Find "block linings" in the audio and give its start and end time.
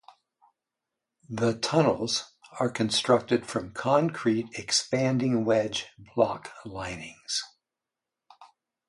6.15-7.43